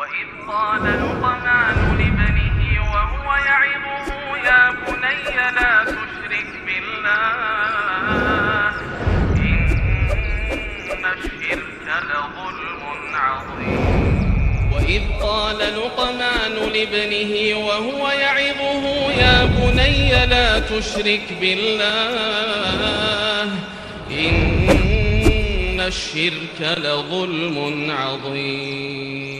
وإذ 0.00 0.28
قال 0.48 0.84
لقمان 0.84 1.76
لابنه 1.98 2.60
وهو 2.92 3.28
يعظه 3.36 4.08
يا 4.48 4.62
بني 4.70 5.34
لا 5.56 5.72
تشرك 5.84 6.50
بالله 6.66 8.72
إن 9.36 11.04
الشرك 11.14 11.86
لظلم 12.10 12.82
عظيم. 13.14 13.82
وإذ 14.72 15.02
قال 15.22 15.58
لقمان 15.58 16.54
لابنه 16.74 17.32
وهو 17.66 18.02
يعظه 18.10 18.84
يا 19.12 19.44
بني 19.44 20.26
لا 20.26 20.58
تشرك 20.58 21.26
بالله 21.40 23.44
إن 24.10 25.80
الشرك 25.80 26.58
لظلم 26.60 27.90
عظيم. 27.90 29.39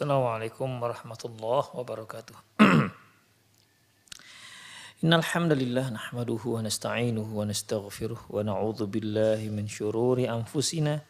السلام 0.00 0.24
عليكم 0.24 0.82
ورحمة 0.82 1.22
الله 1.24 1.64
وبركاته. 1.76 2.32
إن 5.04 5.12
الحمد 5.12 5.52
لله 5.52 5.92
نحمده 5.92 6.40
ونستعينه 6.40 7.28
ونستغفره 7.36 8.20
ونعوذ 8.32 8.80
بالله 8.88 9.52
من 9.52 9.68
شرور 9.68 10.24
أنفسنا 10.24 11.04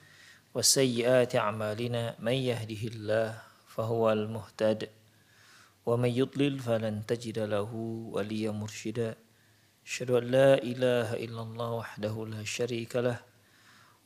وسيئات 0.55 1.39
أعمالنا. 1.39 2.19
من 2.19 2.34
يهده 2.34 2.83
الله 2.91 3.39
فهو 3.79 4.11
المهتد 4.11 4.91
ومن 5.87 6.11
يضلل 6.11 6.59
فلن 6.59 7.07
تجد 7.07 7.39
له 7.47 7.70
وليا 8.11 8.51
مرشدا. 8.51 9.15
أشهد 9.87 10.11
أن 10.11 10.25
لا 10.34 10.59
إله 10.59 11.14
إلا 11.14 11.42
الله 11.42 11.70
وحده 11.73 12.14
لا 12.27 12.42
شريك 12.42 12.98
له 12.98 13.23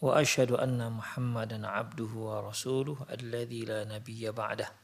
وأشهد 0.05 0.53
أن 0.53 0.93
محمدا 0.93 1.67
عبده 1.67 2.13
ورسوله 2.13 3.17
الذي 3.17 3.65
لا 3.65 3.89
نبي 3.89 4.29
بعده. 4.29 4.84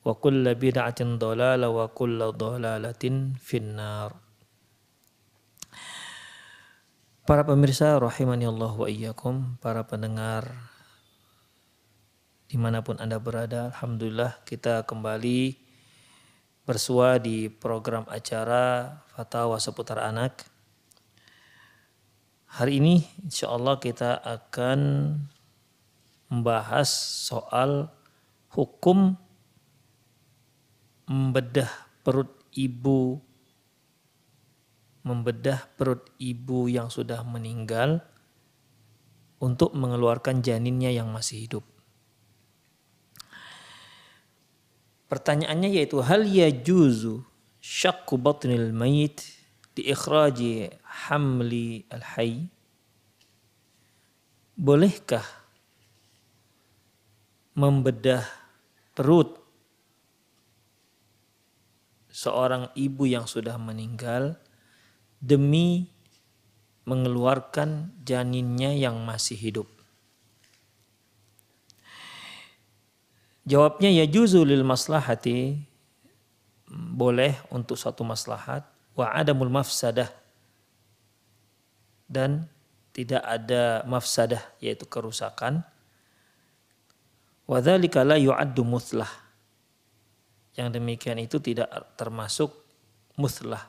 wa 0.00 0.14
kulla 0.16 0.56
bid'atin 0.56 1.20
dolala 1.20 1.68
wa 1.68 1.88
kulla 1.92 2.32
dolalatin 2.32 3.36
finnar. 3.36 4.16
Para 7.28 7.46
pemirsa 7.46 8.00
rahimani 8.00 8.48
Allah 8.48 8.72
wa 8.74 8.88
iyyakum, 8.88 9.60
para 9.60 9.86
pendengar 9.86 10.50
di 12.50 12.58
mana 12.58 12.82
pun 12.82 12.98
Anda 12.98 13.22
berada, 13.22 13.70
Alhamdulillah 13.70 14.42
kita 14.42 14.82
kembali 14.82 15.54
bersua 16.66 17.22
di 17.22 17.46
program 17.46 18.02
acara 18.10 18.98
Fatawa 19.14 19.62
Seputar 19.62 20.02
Anak. 20.02 20.42
Hari 22.50 22.82
ini 22.82 23.06
insya 23.22 23.54
Allah 23.54 23.78
kita 23.78 24.18
akan 24.18 24.80
membahas 26.26 26.90
soal 27.30 27.86
hukum 28.50 29.14
membedah 31.10 31.66
perut 32.06 32.30
ibu 32.54 33.18
membedah 35.02 35.66
perut 35.74 36.06
ibu 36.22 36.68
yang 36.68 36.92
sudah 36.92 37.24
meninggal 37.24 38.04
untuk 39.40 39.72
mengeluarkan 39.72 40.44
janinnya 40.44 40.92
yang 40.92 41.08
masih 41.08 41.48
hidup. 41.48 41.64
Pertanyaannya 45.08 45.80
yaitu 45.80 46.04
hal 46.04 46.22
yajuzu 46.22 47.24
syakku 47.58 48.20
batnil 48.20 48.70
mayit 48.70 49.24
di 49.74 49.90
ikhraji 49.90 50.70
hamli 51.08 51.82
al-hayy 51.90 52.46
Bolehkah 54.60 55.24
membedah 57.56 58.22
perut 58.92 59.39
seorang 62.20 62.68
ibu 62.76 63.08
yang 63.08 63.24
sudah 63.24 63.56
meninggal 63.56 64.36
demi 65.16 65.88
mengeluarkan 66.84 67.96
janinnya 68.04 68.76
yang 68.76 69.00
masih 69.08 69.40
hidup. 69.40 69.68
Jawabnya 73.48 73.88
ya 73.88 74.04
juzulil 74.04 74.60
maslahati 74.68 75.56
boleh 76.70 77.40
untuk 77.48 77.80
satu 77.80 78.04
maslahat 78.04 78.68
wa 78.92 79.08
adamul 79.16 79.48
mafsadah 79.48 80.12
dan 82.04 82.44
tidak 82.92 83.24
ada 83.24 83.80
mafsadah 83.88 84.44
yaitu 84.60 84.84
kerusakan 84.84 85.64
Wadzalika 87.50 88.06
la 88.06 88.14
yu'addu 88.14 88.62
muthlah. 88.62 89.10
Yang 90.60 90.76
demikian 90.76 91.16
itu 91.16 91.40
tidak 91.40 91.72
termasuk 91.96 92.52
muthlah. 93.16 93.64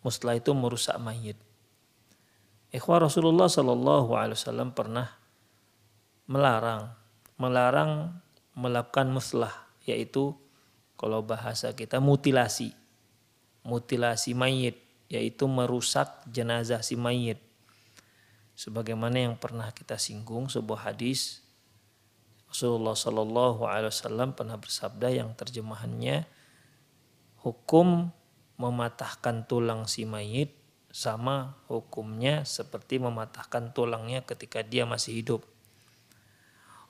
Muthlah 0.00 0.32
itu 0.32 0.56
merusak 0.56 0.96
mayit. 0.96 1.36
Ikhwah 2.72 3.04
Rasulullah 3.04 3.52
Shallallahu 3.52 4.16
Alaihi 4.16 4.40
Wasallam 4.40 4.72
pernah 4.72 5.12
melarang, 6.24 6.88
melarang 7.36 8.16
melakukan 8.56 9.12
muslah, 9.12 9.52
yaitu 9.84 10.32
kalau 10.96 11.20
bahasa 11.20 11.76
kita 11.76 12.00
mutilasi, 12.00 12.72
mutilasi 13.60 14.32
mayit, 14.32 14.80
yaitu 15.12 15.44
merusak 15.44 16.08
jenazah 16.32 16.80
si 16.80 16.96
mayit. 16.96 17.36
Sebagaimana 18.56 19.28
yang 19.28 19.36
pernah 19.36 19.68
kita 19.76 20.00
singgung 20.00 20.48
sebuah 20.48 20.88
hadis 20.88 21.44
Rasulullah 22.52 22.92
Shallallahu 22.92 23.64
Alaihi 23.64 23.88
Wasallam 23.88 24.36
pernah 24.36 24.60
bersabda 24.60 25.08
yang 25.08 25.32
terjemahannya 25.32 26.28
hukum 27.40 28.12
mematahkan 28.60 29.48
tulang 29.48 29.88
si 29.88 30.04
mayit 30.04 30.52
sama 30.92 31.56
hukumnya 31.72 32.44
seperti 32.44 33.00
mematahkan 33.00 33.72
tulangnya 33.72 34.20
ketika 34.28 34.60
dia 34.60 34.84
masih 34.84 35.24
hidup. 35.24 35.40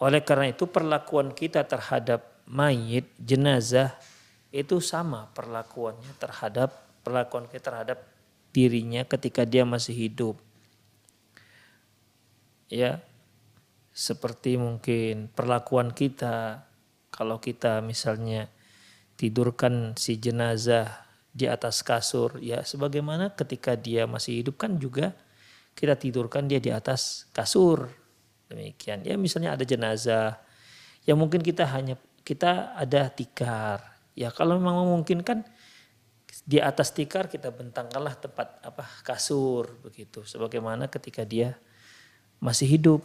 Oleh 0.03 0.27
karena 0.27 0.51
itu 0.51 0.67
perlakuan 0.67 1.31
kita 1.31 1.63
terhadap 1.63 2.43
mayit 2.51 3.07
jenazah 3.23 3.95
itu 4.51 4.83
sama 4.83 5.31
perlakuannya 5.31 6.11
terhadap 6.19 6.75
perlakuan 7.07 7.47
kita 7.47 7.71
terhadap 7.71 8.03
dirinya 8.51 9.07
ketika 9.07 9.47
dia 9.47 9.63
masih 9.63 9.95
hidup. 9.95 10.43
Ya, 12.67 12.99
seperti 13.93 14.57
mungkin 14.57 15.29
perlakuan 15.29 15.93
kita 15.93 16.65
kalau 17.13 17.39
kita 17.39 17.85
misalnya 17.85 18.49
tidurkan 19.21 19.93
si 20.01 20.17
jenazah 20.17 20.89
di 21.33 21.49
atas 21.49 21.85
kasur 21.85 22.41
ya 22.41 22.65
sebagaimana 22.65 23.33
ketika 23.33 23.77
dia 23.77 24.09
masih 24.09 24.45
hidup 24.45 24.61
kan 24.61 24.77
juga 24.81 25.13
kita 25.73 25.97
tidurkan 25.97 26.49
dia 26.49 26.61
di 26.61 26.69
atas 26.69 27.29
kasur. 27.33 27.89
Demikian. 28.49 29.05
Ya 29.09 29.17
misalnya 29.17 29.57
ada 29.57 29.65
jenazah 29.65 30.37
ya 31.09 31.17
mungkin 31.17 31.41
kita 31.41 31.65
hanya 31.73 31.97
kita 32.23 32.77
ada 32.77 33.09
tikar. 33.09 33.81
Ya 34.13 34.29
kalau 34.29 34.61
memang 34.61 34.85
memungkinkan 34.85 35.45
di 36.45 36.61
atas 36.61 36.93
tikar 36.93 37.29
kita 37.29 37.49
bentangkanlah 37.53 38.17
tempat 38.21 38.61
apa 38.61 38.85
kasur 39.05 39.73
begitu. 39.81 40.25
Sebagaimana 40.25 40.93
ketika 40.93 41.25
dia 41.25 41.57
masih 42.41 42.69
hidup 42.69 43.01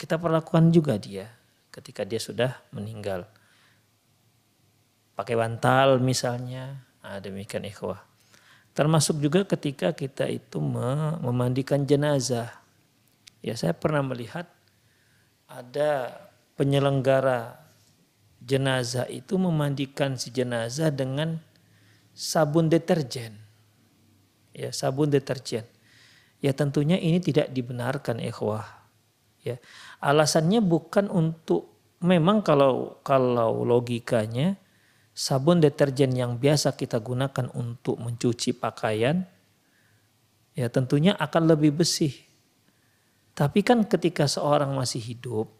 kita 0.00 0.16
perlakukan 0.16 0.72
juga 0.72 0.96
dia 0.96 1.28
ketika 1.68 2.02
dia 2.08 2.20
sudah 2.22 2.56
meninggal 2.72 3.28
pakai 5.14 5.36
bantal 5.36 6.00
misalnya 6.00 6.80
nah, 7.04 7.20
demikian 7.20 7.68
ikhwah 7.68 8.00
termasuk 8.74 9.20
juga 9.20 9.44
ketika 9.44 9.94
kita 9.94 10.26
itu 10.26 10.58
memandikan 11.22 11.84
jenazah 11.84 12.50
ya 13.44 13.54
saya 13.54 13.76
pernah 13.76 14.02
melihat 14.02 14.48
ada 15.46 16.10
penyelenggara 16.58 17.64
jenazah 18.44 19.08
itu 19.08 19.40
memandikan 19.40 20.20
si 20.20 20.28
jenazah 20.28 20.92
dengan 20.92 21.40
sabun 22.12 22.68
deterjen. 22.68 23.40
Ya, 24.54 24.70
sabun 24.70 25.10
deterjen. 25.10 25.66
Ya 26.38 26.52
tentunya 26.52 27.00
ini 27.00 27.18
tidak 27.18 27.50
dibenarkan 27.50 28.20
ikhwah. 28.20 28.83
Ya. 29.44 29.60
Alasannya 30.00 30.64
bukan 30.64 31.12
untuk 31.12 31.68
memang 32.00 32.40
kalau 32.40 32.96
kalau 33.04 33.60
logikanya 33.62 34.56
sabun 35.12 35.60
deterjen 35.60 36.16
yang 36.16 36.40
biasa 36.40 36.74
kita 36.74 36.98
gunakan 36.98 37.52
untuk 37.52 38.00
mencuci 38.00 38.56
pakaian 38.56 39.28
ya 40.56 40.72
tentunya 40.72 41.12
akan 41.12 41.54
lebih 41.54 41.76
bersih. 41.76 42.16
Tapi 43.36 43.60
kan 43.60 43.84
ketika 43.84 44.24
seorang 44.24 44.72
masih 44.72 45.04
hidup 45.04 45.52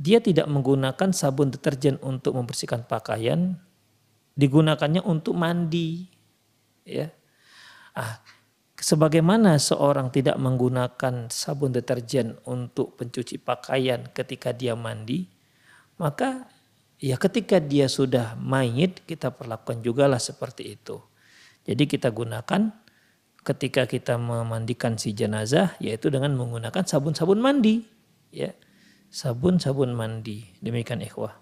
dia 0.00 0.18
tidak 0.18 0.48
menggunakan 0.48 1.12
sabun 1.12 1.52
deterjen 1.52 2.00
untuk 2.02 2.34
membersihkan 2.34 2.88
pakaian, 2.88 3.54
digunakannya 4.34 5.04
untuk 5.04 5.36
mandi 5.36 6.08
ya 6.82 7.12
ah 7.94 8.18
sebagaimana 8.82 9.62
seorang 9.62 10.10
tidak 10.10 10.34
menggunakan 10.42 11.30
sabun 11.30 11.70
deterjen 11.70 12.34
untuk 12.50 12.98
pencuci 12.98 13.38
pakaian 13.38 14.10
ketika 14.10 14.50
dia 14.50 14.74
mandi 14.74 15.30
maka 16.02 16.50
ya 16.98 17.14
ketika 17.14 17.62
dia 17.62 17.86
sudah 17.86 18.34
mayit 18.34 19.06
kita 19.06 19.30
perlakukan 19.30 19.86
juga 19.86 20.10
lah 20.10 20.18
seperti 20.18 20.74
itu. 20.74 20.98
Jadi 21.62 21.86
kita 21.86 22.10
gunakan 22.10 22.74
ketika 23.46 23.86
kita 23.86 24.18
memandikan 24.18 24.98
si 24.98 25.14
jenazah 25.14 25.78
yaitu 25.78 26.10
dengan 26.10 26.34
menggunakan 26.34 26.82
sabun-sabun 26.82 27.38
mandi 27.38 27.86
ya. 28.34 28.50
Sabun-sabun 29.12 29.94
mandi. 29.94 30.42
Demikian 30.58 31.04
ikhwah. 31.04 31.38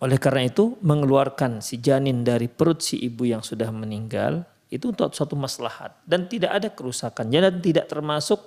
Oleh 0.00 0.20
karena 0.20 0.46
itu 0.46 0.80
mengeluarkan 0.80 1.60
si 1.60 1.80
janin 1.80 2.22
dari 2.24 2.46
perut 2.46 2.80
si 2.84 3.00
ibu 3.02 3.26
yang 3.26 3.44
sudah 3.44 3.68
meninggal 3.74 4.46
itu 4.66 4.90
untuk 4.90 5.14
suatu 5.14 5.38
maslahat 5.38 5.94
dan 6.02 6.26
tidak 6.26 6.50
ada 6.58 6.68
kerusakan 6.70 7.30
dan 7.30 7.62
tidak 7.62 7.86
termasuk 7.86 8.42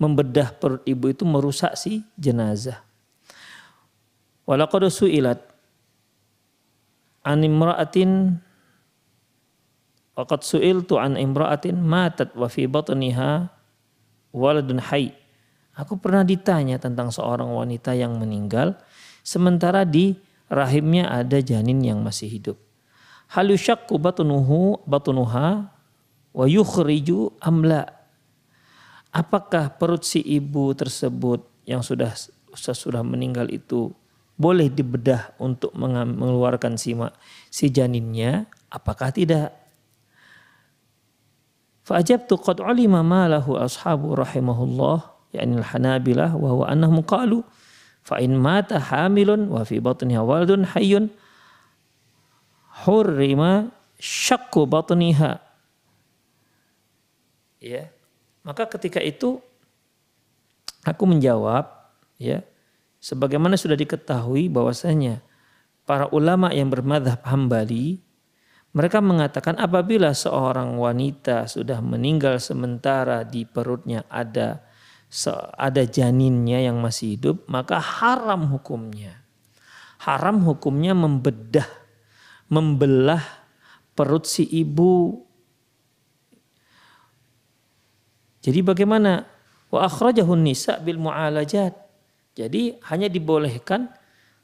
membedah 0.00 0.50
perut 0.56 0.82
ibu 0.88 1.12
itu 1.12 1.22
merusak 1.28 1.76
si 1.76 2.02
jenazah. 2.16 2.80
Walaqad 4.48 4.88
su'ilat 4.90 5.38
an 7.22 7.44
imra'atin 7.44 8.40
waqad 10.16 10.40
su'iltu 10.42 10.96
an 10.96 11.14
imra'atin 11.20 11.78
matat 11.78 12.32
wa 12.34 12.48
fi 12.48 12.64
batniha 12.66 13.46
waladun 14.34 14.80
hayy. 14.90 15.14
Aku 15.76 16.00
pernah 16.00 16.26
ditanya 16.26 16.82
tentang 16.82 17.14
seorang 17.14 17.46
wanita 17.46 17.94
yang 17.94 18.18
meninggal 18.18 18.74
sementara 19.22 19.86
di 19.86 20.18
rahimnya 20.50 21.06
ada 21.12 21.38
janin 21.38 21.78
yang 21.84 22.02
masih 22.02 22.26
hidup. 22.26 22.58
Hal 23.30 23.46
yushakku 23.54 23.94
batunuhu 23.94 24.82
batunuha 24.90 25.70
wa 26.34 26.44
yukhriju 26.50 27.30
amla. 27.38 27.86
Apakah 29.14 29.74
perut 29.78 30.02
si 30.02 30.18
ibu 30.22 30.74
tersebut 30.74 31.46
yang 31.66 31.82
sudah 31.82 32.14
sudah 32.54 33.02
meninggal 33.06 33.46
itu 33.50 33.94
boleh 34.34 34.66
dibedah 34.66 35.34
untuk 35.38 35.70
mengeluarkan 35.78 36.74
si, 36.74 36.94
si 37.50 37.70
janinnya? 37.70 38.50
Apakah 38.70 39.14
tidak? 39.14 39.54
Fa'ajabtu 41.86 42.34
qad 42.38 42.62
ulima 42.62 43.02
ma 43.02 43.26
lahu 43.26 43.58
ashabu 43.58 44.14
rahimahullah 44.14 45.10
yakni 45.34 45.58
al-hanabilah 45.58 46.34
wa 46.34 46.48
huwa 46.54 46.66
annahum 46.70 47.02
qalu 47.02 47.42
Fa 48.00 48.16
in 48.16 48.32
mata 48.38 48.80
hamilun 48.80 49.52
wa 49.52 49.60
fi 49.60 49.76
batniha 49.76 50.24
waladun 50.24 50.64
hayyun 50.64 51.12
hurrima 52.86 53.72
syakku 54.00 54.64
batniha. 54.64 55.40
Ya. 57.60 57.92
Maka 58.40 58.64
ketika 58.72 59.04
itu 59.04 59.40
aku 60.80 61.04
menjawab 61.04 61.68
ya 62.16 62.40
sebagaimana 63.00 63.60
sudah 63.60 63.76
diketahui 63.76 64.48
bahwasanya 64.48 65.20
para 65.84 66.08
ulama 66.08 66.48
yang 66.56 66.72
bermadhab 66.72 67.20
hambali 67.28 68.00
mereka 68.70 69.02
mengatakan 69.02 69.58
apabila 69.58 70.14
seorang 70.14 70.78
wanita 70.78 71.50
sudah 71.50 71.82
meninggal 71.82 72.38
sementara 72.38 73.26
di 73.26 73.42
perutnya 73.42 74.06
ada 74.06 74.62
ada 75.58 75.82
janinnya 75.82 76.70
yang 76.70 76.78
masih 76.78 77.18
hidup, 77.18 77.42
maka 77.50 77.82
haram 77.82 78.46
hukumnya. 78.46 79.26
Haram 79.98 80.38
hukumnya 80.46 80.94
membedah, 80.94 81.66
membelah 82.50 83.22
perut 83.96 84.26
si 84.26 84.44
ibu. 84.44 85.22
Jadi 88.42 88.60
bagaimana? 88.60 89.24
Wa 89.70 89.86
akhrajahun 89.86 90.42
nisa 90.42 90.82
bil 90.82 90.98
mu'alajat. 90.98 91.72
Jadi 92.34 92.76
hanya 92.90 93.06
dibolehkan 93.06 93.86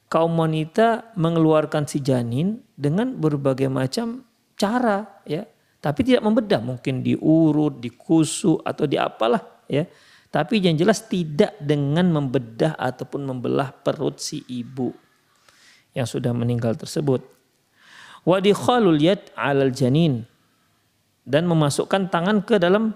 kaum 0.06 0.38
wanita 0.38 1.16
mengeluarkan 1.18 1.90
si 1.90 1.98
janin 1.98 2.62
dengan 2.78 3.18
berbagai 3.18 3.66
macam 3.66 4.22
cara 4.54 5.22
ya. 5.26 5.42
Tapi 5.82 6.00
tidak 6.02 6.24
membedah, 6.24 6.58
mungkin 6.62 7.02
diurut, 7.04 7.78
dikusu 7.78 8.58
atau 8.64 8.90
diapalah 8.90 9.66
ya 9.70 9.86
tapi 10.36 10.60
yang 10.60 10.76
jelas 10.76 11.06
tidak 11.08 11.56
dengan 11.56 12.12
membedah 12.12 12.76
ataupun 12.76 13.24
membelah 13.24 13.72
perut 13.72 14.20
si 14.20 14.44
ibu 14.52 14.92
yang 15.96 16.04
sudah 16.04 16.36
meninggal 16.36 16.76
tersebut. 16.76 17.24
Wa 18.26 18.42
dikhalul 18.42 18.98
yad 18.98 19.30
'alal 19.38 19.70
janin 19.70 20.26
dan 21.22 21.46
memasukkan 21.46 22.10
tangan 22.10 22.42
ke 22.42 22.58
dalam 22.58 22.90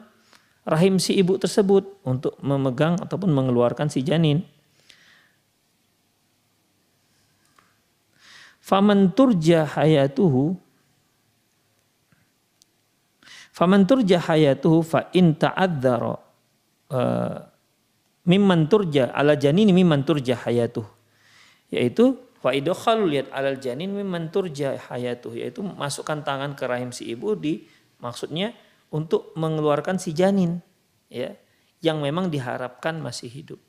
rahim 0.66 0.98
si 0.98 1.14
ibu 1.14 1.38
tersebut 1.38 2.02
untuk 2.02 2.34
memegang 2.42 2.98
ataupun 2.98 3.30
mengeluarkan 3.30 3.86
si 3.86 4.02
janin. 4.02 4.42
Faman 8.58 9.14
turja 9.14 9.66
hayatuhu 9.66 10.58
Faman 13.50 13.84
turja 13.84 14.16
hayatuhu 14.22 14.80
fa 14.80 15.12
in 15.12 15.36
ta'adzara 15.36 16.16
uh, 16.88 17.36
mimman 18.24 18.70
turja 18.72 19.12
ala 19.12 19.36
janin 19.36 19.68
mimman 19.74 20.00
turja 20.00 20.32
hayatuh 20.32 20.86
yaitu 21.68 22.16
fa 22.40 22.50
idkhalul 22.56 23.12
yad 23.12 23.28
alal 23.30 23.60
janin 23.60 23.92
mimman 23.92 24.32
turja 24.32 24.80
hayatuh 24.90 25.36
yaitu 25.36 25.60
masukkan 25.60 26.24
tangan 26.24 26.56
ke 26.56 26.64
rahim 26.64 26.90
si 26.90 27.12
ibu 27.12 27.36
di 27.36 27.68
maksudnya 28.00 28.56
untuk 28.90 29.36
mengeluarkan 29.36 30.00
si 30.00 30.16
janin 30.16 30.58
ya 31.06 31.36
yang 31.80 32.00
memang 32.04 32.28
diharapkan 32.28 33.00
masih 33.00 33.28
hidup. 33.28 33.60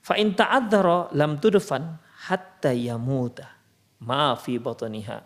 Fa 0.00 0.16
in 0.16 0.32
ta'adzara 0.32 1.12
lam 1.16 1.40
tudfan 1.40 2.00
hatta 2.28 2.72
yamuta. 2.72 3.48
Ma 4.00 4.32
fi 4.36 4.56
batniha. 4.56 5.18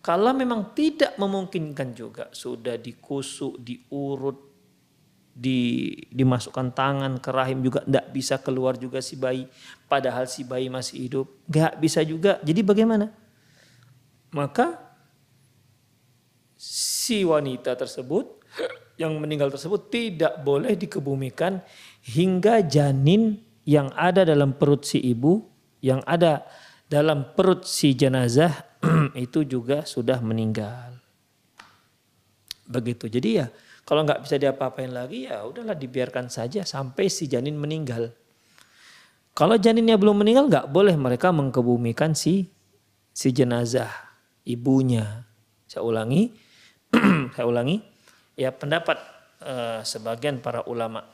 Kalau 0.00 0.32
memang 0.32 0.72
tidak 0.72 1.18
memungkinkan 1.18 1.92
juga 1.92 2.30
sudah 2.32 2.78
dikusuk, 2.80 3.60
diurut, 3.60 4.49
di, 5.30 5.92
dimasukkan 6.10 6.74
tangan 6.74 7.12
ke 7.22 7.30
rahim 7.32 7.64
juga 7.64 7.80
tidak 7.86 8.06
bisa 8.12 8.36
keluar 8.42 8.76
juga 8.76 9.00
si 9.00 9.16
bayi. 9.16 9.46
Padahal 9.86 10.28
si 10.28 10.44
bayi 10.44 10.68
masih 10.68 11.08
hidup. 11.08 11.26
Nggak 11.48 11.74
bisa 11.80 12.00
juga. 12.04 12.38
Jadi 12.44 12.60
bagaimana? 12.60 13.08
Maka 14.30 14.78
si 16.60 17.24
wanita 17.24 17.74
tersebut 17.74 18.44
yang 19.00 19.16
meninggal 19.16 19.48
tersebut 19.48 19.88
tidak 19.88 20.44
boleh 20.44 20.76
dikebumikan 20.76 21.64
hingga 22.04 22.60
janin 22.60 23.40
yang 23.64 23.88
ada 23.96 24.28
dalam 24.28 24.52
perut 24.52 24.84
si 24.84 25.00
ibu 25.00 25.50
yang 25.80 26.04
ada 26.04 26.44
dalam 26.86 27.32
perut 27.32 27.64
si 27.64 27.96
jenazah 27.96 28.52
itu 29.16 29.44
juga 29.44 29.88
sudah 29.88 30.20
meninggal. 30.20 31.00
Begitu. 32.68 33.10
Jadi 33.10 33.28
ya 33.40 33.46
kalau 33.84 34.06
nggak 34.06 34.22
bisa 34.22 34.36
diapa-apain 34.38 34.90
lagi 34.90 35.26
ya 35.26 35.42
udahlah 35.42 35.74
dibiarkan 35.74 36.30
saja 36.30 36.62
sampai 36.62 37.10
si 37.10 37.26
janin 37.26 37.58
meninggal. 37.58 38.12
Kalau 39.34 39.56
janinnya 39.56 39.96
belum 39.96 40.20
meninggal 40.20 40.50
nggak 40.50 40.68
boleh 40.70 40.94
mereka 40.98 41.30
mengkebumikan 41.30 42.14
si 42.14 42.50
si 43.10 43.30
jenazah. 43.30 44.10
ibunya. 44.40 45.28
Saya 45.68 45.84
ulangi, 45.86 46.32
saya 47.36 47.46
ulangi, 47.46 47.78
ya 48.34 48.50
pendapat 48.50 48.98
uh, 49.44 49.84
sebagian 49.84 50.40
para 50.40 50.64
ulama 50.66 51.04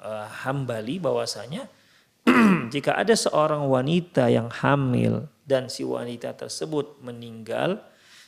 uh, 0.00 0.26
hambali 0.42 0.98
bahwasanya 0.98 1.68
jika 2.74 2.98
ada 2.98 3.14
seorang 3.14 3.66
wanita 3.66 4.32
yang 4.32 4.50
hamil 4.50 5.30
dan 5.46 5.66
si 5.66 5.82
wanita 5.82 6.34
tersebut 6.34 7.02
meninggal 7.02 7.82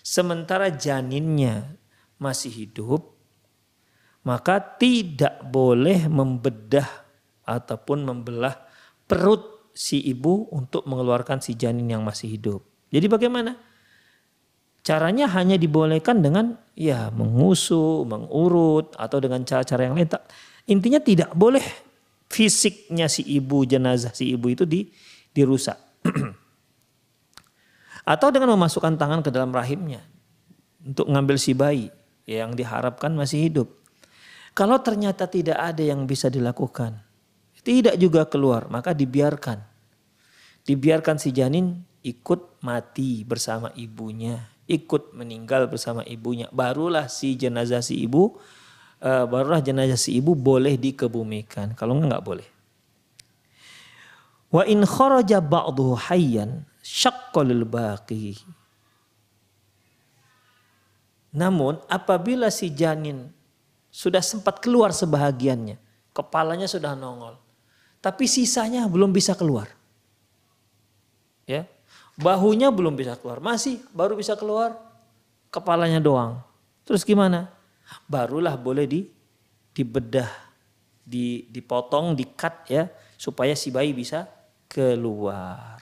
sementara 0.05 0.71
janinnya 0.71 1.79
masih 2.19 2.50
hidup 2.50 3.13
maka 4.25 4.61
tidak 4.61 5.45
boleh 5.47 6.09
membedah 6.09 6.88
ataupun 7.45 8.09
membelah 8.09 8.57
perut 9.04 9.71
si 9.76 10.00
ibu 10.00 10.49
untuk 10.49 10.88
mengeluarkan 10.88 11.45
si 11.45 11.54
janin 11.54 11.87
yang 11.87 12.00
masih 12.00 12.33
hidup. 12.35 12.61
Jadi 12.88 13.07
bagaimana? 13.07 13.57
Caranya 14.85 15.28
hanya 15.33 15.57
dibolehkan 15.57 16.21
dengan 16.21 16.61
ya 16.76 17.09
mengusu, 17.09 18.04
mengurut 18.04 18.93
atau 18.97 19.16
dengan 19.21 19.45
cara-cara 19.45 19.88
yang 19.88 19.97
lain. 19.97 20.09
Intinya 20.69 21.00
tidak 21.00 21.33
boleh 21.33 21.64
fisiknya 22.28 23.09
si 23.09 23.25
ibu 23.25 23.64
jenazah 23.64 24.12
si 24.12 24.33
ibu 24.33 24.49
itu 24.52 24.64
di 24.64 24.88
dirusak. 25.33 25.76
atau 28.04 28.28
dengan 28.28 28.52
memasukkan 28.54 29.00
tangan 29.00 29.25
ke 29.25 29.33
dalam 29.33 29.50
rahimnya 29.50 30.04
untuk 30.85 31.09
ngambil 31.09 31.37
si 31.40 31.57
bayi 31.57 31.88
yang 32.28 32.52
diharapkan 32.52 33.16
masih 33.16 33.49
hidup. 33.49 33.69
Kalau 34.54 34.78
ternyata 34.78 35.26
tidak 35.26 35.58
ada 35.58 35.82
yang 35.82 36.06
bisa 36.06 36.30
dilakukan, 36.30 37.02
tidak 37.66 37.99
juga 37.99 38.23
keluar, 38.30 38.70
maka 38.70 38.94
dibiarkan. 38.94 39.58
Dibiarkan 40.62 41.18
si 41.18 41.34
janin 41.34 41.82
ikut 42.06 42.62
mati 42.62 43.26
bersama 43.26 43.75
ibunya, 43.75 44.46
ikut 44.70 45.11
meninggal 45.11 45.66
bersama 45.66 46.06
ibunya. 46.06 46.46
Barulah 46.54 47.11
si 47.11 47.34
jenazah 47.34 47.82
si 47.82 47.99
ibu, 47.99 48.38
uh, 49.02 49.26
barulah 49.26 49.58
jenazah 49.58 49.99
si 49.99 50.23
ibu 50.23 50.38
boleh 50.38 50.78
dikebumikan. 50.78 51.75
Kalau 51.75 51.99
enggak 51.99 52.14
enggak 52.14 52.25
boleh. 52.25 52.49
Wa 54.54 54.62
in 54.70 54.87
kharaja 54.87 55.42
ba'duhu 55.42 55.99
hayyan 55.99 56.62
syaqqalil 56.78 57.66
baqi. 57.66 58.38
Namun 61.34 61.82
apabila 61.90 62.46
si 62.54 62.70
janin 62.70 63.34
sudah 63.95 64.19
sempat 64.19 64.59
keluar 64.59 64.91
sebahagiannya. 64.91 65.79
Kepalanya 66.11 66.67
sudah 66.67 66.99
nongol. 66.99 67.39
Tapi 68.03 68.27
sisanya 68.27 68.91
belum 68.91 69.15
bisa 69.15 69.39
keluar. 69.39 69.71
Ya. 71.47 71.71
Bahunya 72.19 72.75
belum 72.75 72.99
bisa 72.99 73.15
keluar. 73.15 73.39
Masih 73.39 73.79
baru 73.95 74.19
bisa 74.19 74.35
keluar 74.35 74.75
kepalanya 75.55 76.03
doang. 76.03 76.43
Terus 76.83 77.07
gimana? 77.07 77.55
Barulah 78.11 78.59
boleh 78.59 78.91
di 78.91 79.01
dibedah, 79.71 80.31
di 81.07 81.47
dipotong, 81.47 82.19
dikat 82.19 82.55
ya 82.67 82.85
supaya 83.15 83.55
si 83.55 83.71
bayi 83.71 83.95
bisa 83.95 84.27
keluar. 84.67 85.79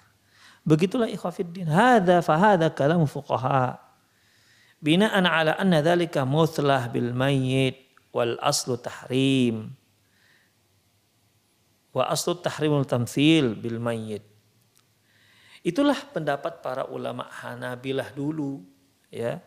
Begitulah 0.69 1.09
ikhwafiddin. 1.09 1.69
Hada 1.69 2.21
fahada 2.21 2.69
kalam 2.69 3.09
fuqaha. 3.09 3.81
Bina'an 4.85 5.25
ala 5.25 5.57
anna 5.57 5.81
dhalika 5.81 6.29
muthlah 6.29 6.93
bil 6.93 7.13
mayyit 7.17 7.92
wal 8.13 8.37
aslu 8.39 8.77
tahrim. 8.79 9.73
Wa 11.93 12.09
aslu 12.09 12.39
tahrimul 12.41 12.89
tamthil 12.89 13.57
bil 13.57 13.81
mayyit. 13.81 14.25
Itulah 15.63 15.97
pendapat 16.11 16.61
para 16.65 16.89
ulama 16.89 17.29
Hanabilah 17.29 18.13
dulu 18.13 18.63
ya. 19.09 19.41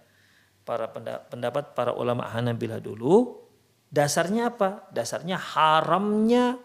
Para 0.66 0.90
pendapat 1.30 1.78
para 1.78 1.94
ulama 1.94 2.26
Hanabilah 2.26 2.82
dulu 2.82 3.46
dasarnya 3.94 4.52
apa? 4.52 4.90
Dasarnya 4.90 5.38
haramnya 5.38 6.58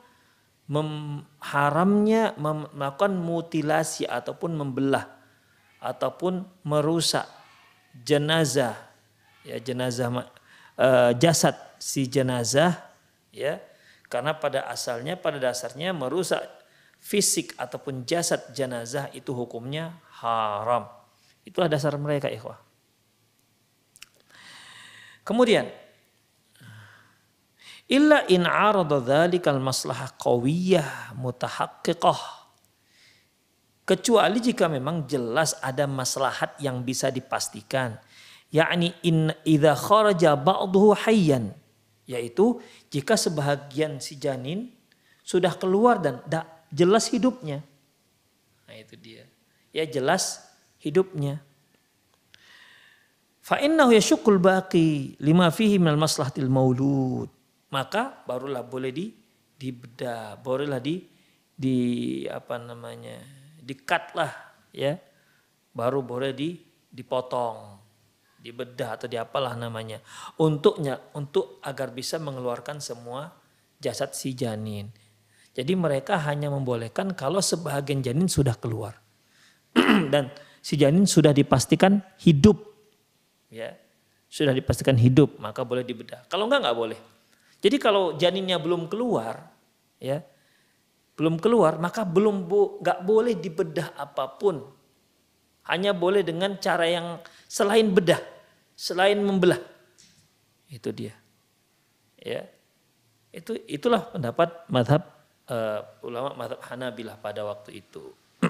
mem, 0.70 1.22
haramnya 1.42 2.34
mem, 2.38 2.70
melakukan 2.74 3.14
mutilasi 3.14 4.06
ataupun 4.06 4.54
membelah 4.54 5.06
ataupun 5.82 6.46
merusak 6.62 7.26
jenazah 8.06 8.76
ya 9.42 9.56
jenazah 9.58 10.30
uh, 10.78 11.10
jasad 11.18 11.56
si 11.80 12.04
jenazah 12.04 12.76
ya 13.32 13.58
karena 14.12 14.36
pada 14.36 14.68
asalnya 14.68 15.16
pada 15.16 15.40
dasarnya 15.40 15.96
merusak 15.96 16.44
fisik 17.00 17.56
ataupun 17.56 18.04
jasad 18.04 18.52
jenazah 18.52 19.08
itu 19.16 19.32
hukumnya 19.32 19.96
haram. 20.20 20.84
Itulah 21.48 21.72
dasar 21.72 21.96
mereka 21.96 22.28
ikhwah. 22.28 22.60
Kemudian 25.24 25.72
illa 27.88 28.28
in 28.28 28.44
arada 28.44 29.00
dzalikal 29.00 29.58
maslahah 29.58 30.12
qawiyah 30.20 31.16
mutahaqqiqah 31.16 32.20
kecuali 33.88 34.38
jika 34.38 34.70
memang 34.70 35.06
jelas 35.10 35.58
ada 35.58 35.86
maslahat 35.90 36.54
yang 36.62 36.86
bisa 36.86 37.10
dipastikan 37.10 37.98
yakni 38.50 38.94
in 39.06 39.34
idza 39.42 39.74
kharaja 39.74 40.38
ba'dahu 40.38 40.94
hayyan 41.06 41.54
yaitu 42.10 42.58
jika 42.90 43.14
sebahagian 43.14 44.02
si 44.02 44.18
janin 44.18 44.66
sudah 45.22 45.54
keluar 45.54 46.02
dan 46.02 46.18
tidak 46.26 46.66
jelas 46.74 47.06
hidupnya. 47.06 47.62
Nah 48.66 48.74
itu 48.74 48.98
dia. 48.98 49.30
Ya 49.70 49.86
jelas 49.86 50.42
hidupnya. 50.82 51.38
Fa 53.38 53.62
innahu 53.62 53.94
yashukul 53.94 54.42
baqi 54.42 55.14
lima 55.22 55.54
fihi 55.54 55.78
minal 55.78 56.02
maslahatil 56.02 56.50
maulud. 56.50 57.30
Maka 57.70 58.26
barulah 58.26 58.66
boleh 58.66 58.90
di 58.90 59.14
dibedah, 59.54 60.34
barulah 60.42 60.82
di 60.82 61.06
di 61.54 61.76
apa 62.26 62.58
namanya? 62.58 63.38
dikat 63.62 64.18
lah 64.18 64.32
ya. 64.74 64.98
Baru 65.70 66.02
boleh 66.02 66.34
di 66.34 66.58
dipotong 66.90 67.79
dibedah 68.40 68.96
atau 68.96 69.06
diapalah 69.06 69.52
namanya 69.52 70.00
untuknya 70.40 70.96
untuk 71.12 71.60
agar 71.60 71.92
bisa 71.92 72.16
mengeluarkan 72.16 72.80
semua 72.80 73.36
jasad 73.80 74.16
si 74.16 74.32
janin. 74.32 74.88
Jadi 75.52 75.76
mereka 75.76 76.16
hanya 76.24 76.48
membolehkan 76.48 77.12
kalau 77.12 77.44
sebahagian 77.44 78.00
janin 78.00 78.30
sudah 78.30 78.56
keluar 78.56 78.96
dan 80.12 80.32
si 80.64 80.80
janin 80.80 81.04
sudah 81.04 81.36
dipastikan 81.36 82.00
hidup, 82.22 82.56
ya 83.52 83.76
sudah 84.30 84.56
dipastikan 84.56 84.96
hidup 84.96 85.36
maka 85.36 85.60
boleh 85.66 85.84
dibedah. 85.84 86.24
Kalau 86.32 86.48
enggak 86.48 86.64
enggak 86.64 86.78
boleh. 86.78 87.00
Jadi 87.60 87.76
kalau 87.76 88.16
janinnya 88.16 88.56
belum 88.56 88.88
keluar, 88.88 89.52
ya 90.00 90.24
belum 91.20 91.36
keluar 91.36 91.76
maka 91.76 92.08
belum 92.08 92.48
nggak 92.80 93.04
boleh 93.04 93.36
dibedah 93.36 93.92
apa 93.92 94.40
pun 94.40 94.64
hanya 95.68 95.92
boleh 95.92 96.24
dengan 96.24 96.56
cara 96.56 96.88
yang 96.88 97.20
selain 97.50 97.90
bedah, 97.90 98.22
selain 98.78 99.18
membelah. 99.18 99.58
Itu 100.70 100.94
dia. 100.94 101.18
Ya. 102.22 102.46
Itu 103.34 103.58
itulah 103.66 104.06
pendapat 104.14 104.70
madhab 104.70 105.02
uh, 105.50 105.82
ulama 106.06 106.38
madhab 106.38 106.62
Hanabilah 106.62 107.18
pada 107.18 107.42
waktu 107.42 107.82
itu. 107.82 108.14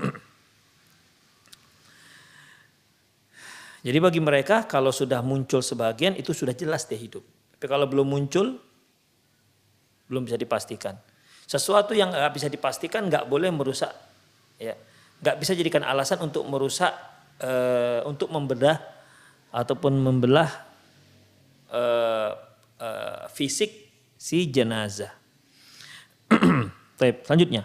Jadi 3.88 3.96
bagi 3.96 4.20
mereka 4.20 4.68
kalau 4.68 4.92
sudah 4.92 5.24
muncul 5.24 5.64
sebagian 5.64 6.12
itu 6.20 6.36
sudah 6.36 6.52
jelas 6.52 6.84
dia 6.84 7.00
hidup. 7.00 7.24
Tapi 7.56 7.64
kalau 7.64 7.88
belum 7.88 8.04
muncul 8.04 8.60
belum 10.12 10.28
bisa 10.28 10.36
dipastikan. 10.36 11.00
Sesuatu 11.48 11.96
yang 11.96 12.12
nggak 12.12 12.34
bisa 12.36 12.52
dipastikan 12.52 13.08
nggak 13.08 13.26
boleh 13.26 13.50
merusak, 13.50 13.90
ya, 14.60 14.76
nggak 15.22 15.36
bisa 15.40 15.54
jadikan 15.54 15.82
alasan 15.82 16.22
untuk 16.22 16.46
merusak 16.46 16.92
uh, 17.40 18.06
untuk 18.06 18.28
membedah 18.30 18.78
ataupun 19.50 19.96
membelah 19.98 20.48
uh, 21.72 22.30
uh, 22.78 23.24
fisik 23.32 23.90
si 24.14 24.46
jenazah. 24.46 25.10
Baik, 27.00 27.24
selanjutnya. 27.26 27.64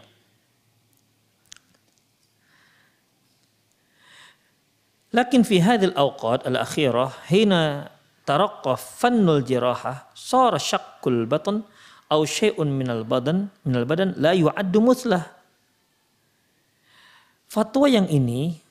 Lakin 5.15 5.47
fi 5.47 5.63
hadhil 5.63 5.95
awqat 5.95 6.43
al-akhirah 6.43 7.31
hina 7.31 7.87
taraqqaf 8.27 8.99
fannul 8.99 9.39
jirahah 9.47 10.11
sara 10.11 10.59
syaqqul 10.59 11.23
batn 11.23 11.63
aw 12.11 12.19
syai'un 12.27 12.67
minal 12.67 13.07
badan 13.07 13.47
minal 13.63 13.87
badan 13.87 14.11
la 14.19 14.35
yu'addu 14.35 14.83
muslah. 14.83 15.23
Fatwa 17.47 17.87
yang 17.87 18.11
ini 18.11 18.64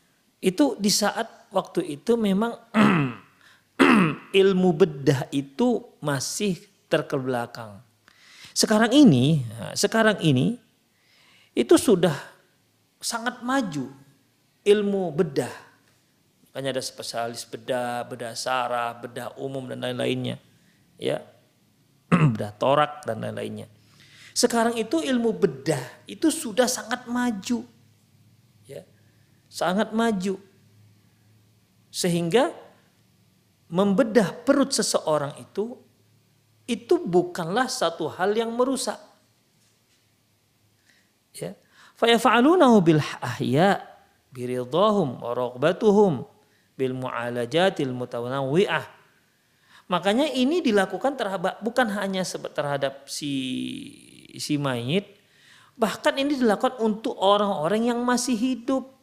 itu 0.44 0.76
di 0.76 0.92
saat 0.92 1.48
waktu 1.48 1.96
itu 1.96 2.20
memang 2.20 2.52
ilmu 4.44 4.70
bedah 4.76 5.32
itu 5.32 5.80
masih 6.04 6.60
terkebelakang. 6.92 7.80
Sekarang 8.52 8.92
ini, 8.92 9.40
sekarang 9.72 10.20
ini 10.20 10.60
itu 11.56 11.74
sudah 11.80 12.14
sangat 13.00 13.40
maju 13.40 13.88
ilmu 14.62 15.16
bedah. 15.16 15.50
Hanya 16.54 16.70
ada 16.76 16.84
spesialis 16.84 17.42
bedah, 17.48 18.06
bedah 18.06 18.36
saraf, 18.36 19.02
bedah 19.02 19.34
umum 19.40 19.64
dan 19.66 19.80
lain-lainnya. 19.80 20.38
Ya. 21.00 21.24
bedah 22.36 22.52
torak 22.60 23.02
dan 23.08 23.24
lain-lainnya. 23.24 23.66
Sekarang 24.36 24.76
itu 24.76 25.00
ilmu 25.00 25.34
bedah 25.34 26.04
itu 26.04 26.28
sudah 26.30 26.68
sangat 26.68 27.08
maju. 27.08 27.73
Sangat 29.54 29.94
maju. 29.94 30.34
Sehingga 31.94 32.50
membedah 33.70 34.34
perut 34.42 34.74
seseorang 34.74 35.38
itu 35.38 35.78
itu 36.66 36.98
bukanlah 36.98 37.70
satu 37.70 38.10
hal 38.10 38.34
yang 38.34 38.50
merusak. 38.50 38.98
Ya. 41.38 41.54
Fayafa'alunahu 41.94 42.82
bil 42.82 43.02
ahya 43.22 43.78
biridahum 44.34 45.22
wa 45.22 45.30
raghbatuhum 45.30 46.26
bil 46.74 46.94
mu'alajatil 46.98 47.94
mutawawwi'ah. 47.94 48.82
Makanya 49.86 50.32
ini 50.34 50.64
dilakukan 50.64 51.14
terhadap 51.14 51.62
bukan 51.62 51.86
hanya 51.94 52.26
terhadap 52.26 53.06
si 53.06 53.30
si 54.34 54.58
mayit, 54.58 55.06
bahkan 55.78 56.16
ini 56.18 56.34
dilakukan 56.34 56.80
untuk 56.82 57.14
orang-orang 57.20 57.92
yang 57.94 58.00
masih 58.02 58.34
hidup 58.34 58.93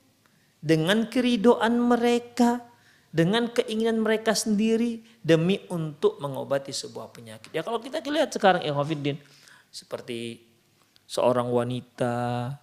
dengan 0.62 1.10
keridoan 1.10 1.82
mereka, 1.82 2.62
dengan 3.10 3.50
keinginan 3.50 4.00
mereka 4.00 4.38
sendiri 4.38 5.02
demi 5.20 5.60
untuk 5.68 6.22
mengobati 6.22 6.72
sebuah 6.72 7.12
penyakit. 7.12 7.52
Ya 7.52 7.66
kalau 7.66 7.82
kita 7.82 8.00
lihat 8.06 8.32
sekarang 8.32 8.64
Ikhwafiddin 8.64 9.20
seperti 9.74 10.46
seorang 11.10 11.52
wanita 11.52 12.56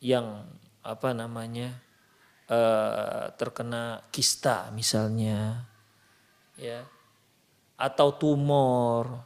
yang 0.00 0.48
apa 0.80 1.12
namanya 1.12 1.76
uh, 2.48 3.30
terkena 3.36 4.00
kista 4.08 4.72
misalnya 4.72 5.68
ya 6.56 6.82
atau 7.76 8.16
tumor 8.16 9.22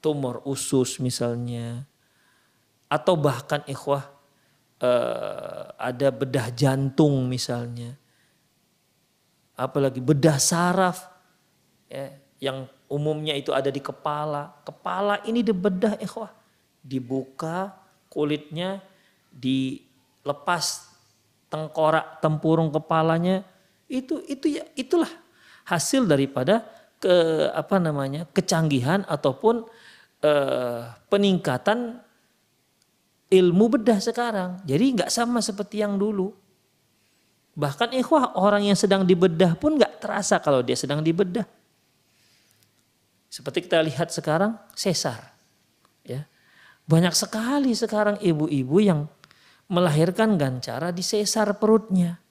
tumor 0.00 0.42
usus 0.48 0.98
misalnya 0.98 1.84
atau 2.86 3.18
bahkan 3.18 3.62
ikhwah 3.66 4.15
uh, 4.80 5.72
ada 5.76 6.08
bedah 6.12 6.52
jantung 6.52 7.28
misalnya. 7.28 7.96
Apalagi 9.56 10.04
bedah 10.04 10.36
saraf 10.36 11.08
ya, 11.88 12.12
yang 12.40 12.68
umumnya 12.92 13.32
itu 13.32 13.52
ada 13.56 13.72
di 13.72 13.80
kepala. 13.80 14.52
Kepala 14.66 15.24
ini 15.24 15.40
dibedah 15.40 15.96
ikhwah. 16.00 16.32
Dibuka 16.84 17.72
kulitnya 18.12 18.84
dilepas 19.32 20.92
tengkorak 21.48 22.20
tempurung 22.20 22.68
kepalanya. 22.68 23.42
Itu 23.88 24.20
itu 24.28 24.60
ya 24.60 24.64
itulah 24.76 25.10
hasil 25.66 26.06
daripada 26.06 26.62
ke 27.00 27.48
apa 27.52 27.76
namanya 27.76 28.24
kecanggihan 28.32 29.04
ataupun 29.08 29.66
eh, 30.22 30.80
peningkatan 31.10 32.00
ilmu 33.30 33.78
bedah 33.78 33.98
sekarang. 33.98 34.62
Jadi 34.62 34.84
nggak 35.00 35.10
sama 35.10 35.42
seperti 35.42 35.82
yang 35.82 35.98
dulu. 35.98 36.30
Bahkan 37.56 37.96
ikhwah 37.96 38.36
orang 38.36 38.68
yang 38.68 38.76
sedang 38.76 39.02
dibedah 39.02 39.56
pun 39.56 39.80
nggak 39.80 39.98
terasa 39.98 40.36
kalau 40.38 40.60
dia 40.60 40.76
sedang 40.76 41.00
dibedah. 41.00 41.48
Seperti 43.32 43.64
kita 43.64 43.80
lihat 43.82 44.12
sekarang 44.12 44.54
sesar. 44.76 45.34
Ya. 46.04 46.28
Banyak 46.86 47.16
sekali 47.16 47.74
sekarang 47.74 48.20
ibu-ibu 48.22 48.76
yang 48.78 49.10
melahirkan 49.66 50.38
gancara 50.38 50.94
di 50.94 51.02
sesar 51.02 51.58
perutnya. 51.58 52.22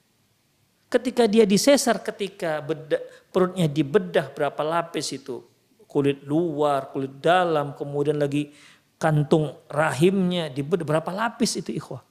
Ketika 0.87 1.27
dia 1.27 1.43
disesar, 1.43 1.99
ketika 1.99 2.63
bedah, 2.63 3.01
perutnya 3.33 3.67
dibedah 3.67 4.31
berapa 4.31 4.61
lapis 4.63 5.11
itu, 5.11 5.43
kulit 5.89 6.23
luar, 6.23 6.87
kulit 6.93 7.19
dalam, 7.19 7.75
kemudian 7.75 8.15
lagi 8.15 8.53
kantung 9.05 9.53
rahimnya 9.69 10.49
di 10.49 10.65
berapa 10.65 11.13
lapis 11.13 11.61
itu 11.61 11.69
ikhwah. 11.69 12.01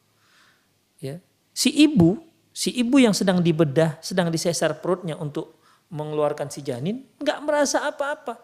Ya. 1.02 1.18
Si 1.50 1.74
ibu, 1.74 2.22
si 2.54 2.70
ibu 2.70 3.02
yang 3.02 3.10
sedang 3.10 3.42
dibedah, 3.42 3.98
sedang 3.98 4.30
disesar 4.30 4.78
perutnya 4.78 5.18
untuk 5.18 5.58
mengeluarkan 5.90 6.46
si 6.54 6.62
janin, 6.62 7.02
nggak 7.18 7.38
merasa 7.42 7.82
apa-apa. 7.90 8.38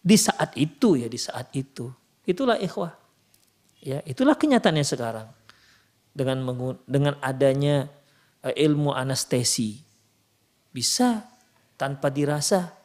Di 0.00 0.16
saat 0.16 0.56
itu 0.56 0.96
ya, 0.96 1.12
di 1.12 1.20
saat 1.20 1.52
itu. 1.52 1.92
Itulah 2.24 2.56
ikhwah. 2.56 2.96
Ya, 3.84 4.00
itulah 4.08 4.32
kenyataannya 4.32 4.86
sekarang. 4.88 5.28
Dengan 6.16 6.40
dengan 6.88 7.20
adanya 7.20 7.92
eh, 8.40 8.64
ilmu 8.64 8.96
anestesi 8.96 9.84
bisa 10.72 11.28
tanpa 11.76 12.08
dirasa 12.08 12.78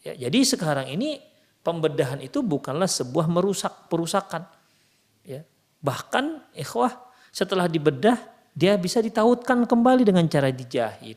Ya, 0.00 0.16
jadi 0.16 0.40
sekarang 0.48 0.88
ini 0.88 1.20
pembedahan 1.60 2.20
itu 2.24 2.40
bukanlah 2.40 2.88
sebuah 2.88 3.28
merusak 3.28 3.88
perusakan. 3.92 4.44
Ya. 5.24 5.44
Bahkan 5.80 6.54
ikhwah 6.56 6.92
setelah 7.30 7.70
dibedah 7.70 8.16
dia 8.52 8.76
bisa 8.76 9.00
ditautkan 9.00 9.64
kembali 9.64 10.04
dengan 10.04 10.26
cara 10.26 10.52
dijahit. 10.52 11.16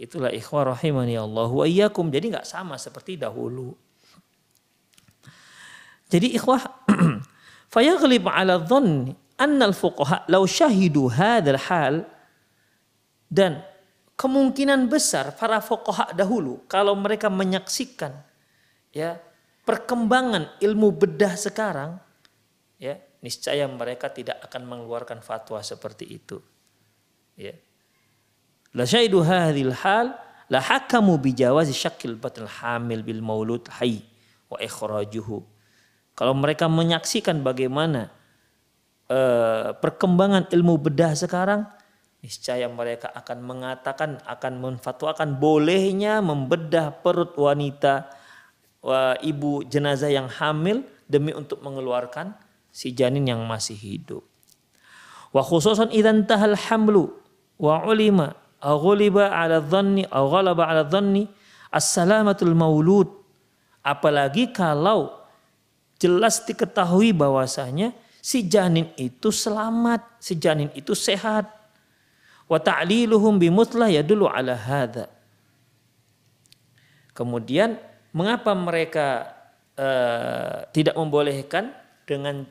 Itulah 0.00 0.32
ikhwah 0.32 0.76
rahimani 0.76 1.16
Allah 1.18 1.48
wa 1.48 1.66
iyyakum. 1.66 2.08
Jadi 2.08 2.32
nggak 2.32 2.48
sama 2.48 2.80
seperti 2.80 3.20
dahulu. 3.20 3.76
Jadi 6.10 6.34
ikhwah 6.34 6.62
fayaghlib 7.74 8.26
ala 8.26 8.58
dhanni 8.58 9.14
anna 9.40 9.70
al-fuqaha 9.70 10.28
law 10.28 10.44
syahidu 10.44 11.08
hadzal 11.08 11.60
hal 11.70 11.94
dan 13.30 13.62
kemungkinan 14.20 14.92
besar 14.92 15.32
para 15.32 15.64
fokoha 15.64 16.12
dahulu 16.12 16.60
kalau 16.68 16.92
mereka 16.92 17.32
menyaksikan 17.32 18.12
ya 18.90 19.18
perkembangan 19.66 20.58
ilmu 20.58 20.94
bedah 20.94 21.34
sekarang 21.38 21.98
ya 22.80 22.98
niscaya 23.20 23.68
mereka 23.68 24.10
tidak 24.10 24.40
akan 24.44 24.66
mengeluarkan 24.66 25.20
fatwa 25.20 25.60
seperti 25.60 26.08
itu. 26.08 26.40
Ya. 27.36 27.54
La 28.72 28.88
syaidu 28.88 29.20
hadhil 29.20 29.74
hal 29.74 30.16
la 30.50 30.60
hakamu 30.62 31.20
bi 31.20 31.36
jawazi 31.36 31.74
syakil 31.74 32.16
batil 32.16 32.48
hamil 32.48 33.04
bil 33.04 33.22
maulud 33.22 33.66
hayy 33.80 34.02
wa 34.50 34.58
ikhrajuhu. 34.58 35.44
Kalau 36.16 36.34
mereka 36.36 36.68
menyaksikan 36.68 37.40
bagaimana 37.40 38.12
uh, 39.08 39.72
perkembangan 39.78 40.50
ilmu 40.52 40.76
bedah 40.76 41.16
sekarang 41.16 41.64
niscaya 42.20 42.68
mereka 42.68 43.08
akan 43.16 43.38
mengatakan 43.40 44.20
akan 44.28 44.52
menfatwakan 44.60 45.40
bolehnya 45.40 46.20
membedah 46.20 46.92
perut 47.00 47.32
wanita 47.40 48.12
ibu 49.20 49.64
jenazah 49.68 50.08
yang 50.08 50.28
hamil 50.28 50.84
demi 51.04 51.36
untuk 51.36 51.60
mengeluarkan 51.60 52.32
si 52.70 52.94
janin 52.94 53.26
yang 53.26 53.42
masih 53.44 53.76
hidup. 53.76 54.24
Wa 55.30 55.44
khususan 55.44 55.92
idan 55.94 56.26
tahal 56.26 56.56
hamlu 56.56 57.12
wa 57.60 57.84
ulima 57.86 58.34
aw 58.60 58.76
ala 58.76 59.62
dhanni 59.62 60.04
aw 60.08 60.24
ghalaba 60.26 60.68
ala 60.68 60.82
dhanni 60.84 61.28
as-salamatul 61.70 62.52
maulud 62.56 63.08
apalagi 63.80 64.52
kalau 64.52 65.16
jelas 66.00 66.44
diketahui 66.44 67.12
bahwasanya 67.12 67.92
si 68.20 68.44
janin 68.48 68.88
itu 68.96 69.32
selamat, 69.32 70.04
si 70.20 70.36
janin 70.36 70.68
itu 70.76 70.92
sehat 70.96 71.48
wa 72.50 72.58
ta'liluhum 72.58 73.40
bimutlah 73.40 73.88
yadullu 73.92 74.28
ala 74.28 74.56
hadha. 74.56 75.08
Kemudian 77.14 77.76
mengapa 78.16 78.52
mereka 78.56 79.08
uh, 79.78 80.66
tidak 80.74 80.94
membolehkan 80.98 81.74
dengan 82.04 82.46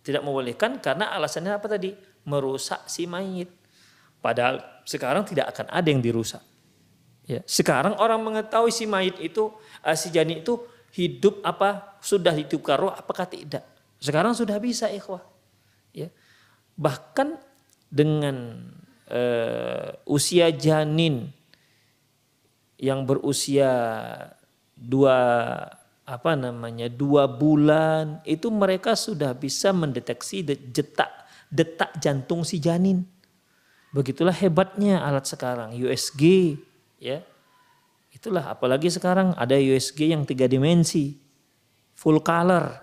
tidak 0.00 0.22
membolehkan 0.24 0.80
karena 0.80 1.12
alasannya 1.12 1.52
apa 1.54 1.66
tadi? 1.66 1.92
Merusak 2.24 2.88
si 2.88 3.04
mayit. 3.04 3.50
Padahal 4.20 4.84
sekarang 4.84 5.24
tidak 5.24 5.52
akan 5.56 5.66
ada 5.72 5.88
yang 5.88 6.04
dirusak. 6.04 6.44
Ya, 7.24 7.40
sekarang 7.46 7.94
orang 8.00 8.20
mengetahui 8.20 8.74
si 8.74 8.84
mayit 8.90 9.16
itu 9.22 9.54
uh, 9.86 9.96
si 9.96 10.10
janin 10.10 10.42
itu 10.42 10.60
hidup 10.90 11.38
apa 11.46 12.00
sudah 12.02 12.34
ditukar 12.34 12.80
roh 12.80 12.90
apakah 12.90 13.28
tidak? 13.28 13.62
Sekarang 14.00 14.32
sudah 14.34 14.56
bisa 14.58 14.88
ikhwah. 14.88 15.22
Ya. 15.94 16.08
Bahkan 16.74 17.36
dengan 17.90 18.66
uh, 19.10 19.90
usia 20.08 20.48
janin 20.54 21.30
yang 22.80 23.04
berusia 23.04 23.68
dua 24.80 25.16
apa 26.08 26.32
namanya 26.34 26.88
dua 26.88 27.28
bulan 27.28 28.24
itu 28.24 28.48
mereka 28.48 28.96
sudah 28.96 29.36
bisa 29.36 29.70
mendeteksi 29.76 30.42
detak 30.42 31.12
detak 31.52 32.00
jantung 32.00 32.42
si 32.42 32.58
janin 32.58 33.04
begitulah 33.92 34.34
hebatnya 34.34 35.04
alat 35.04 35.28
sekarang 35.28 35.76
USG 35.76 36.56
ya 36.98 37.20
itulah 38.10 38.50
apalagi 38.50 38.88
sekarang 38.90 39.36
ada 39.36 39.54
USG 39.54 40.10
yang 40.16 40.24
tiga 40.24 40.48
dimensi 40.48 41.14
full 41.94 42.18
color 42.24 42.74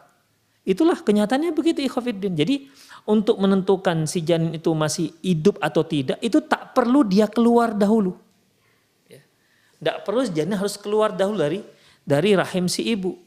itulah 0.64 1.02
kenyataannya 1.02 1.52
begitu 1.52 1.84
ikhwafiddin 1.84 2.38
jadi 2.38 2.70
untuk 3.08 3.40
menentukan 3.40 4.04
si 4.04 4.20
janin 4.20 4.52
itu 4.52 4.76
masih 4.76 5.16
hidup 5.24 5.56
atau 5.64 5.82
tidak 5.88 6.20
itu 6.20 6.44
tak 6.44 6.76
perlu 6.76 7.08
dia 7.08 7.26
keluar 7.32 7.72
dahulu. 7.72 8.20
Ya. 9.08 9.24
Tidak 9.80 9.98
perlu 10.04 10.28
janin 10.28 10.60
harus 10.60 10.76
keluar 10.76 11.16
dahulu 11.16 11.40
dari 11.40 11.64
dari 12.08 12.40
rahim 12.40 12.72
si 12.72 12.88
ibu. 12.88 13.20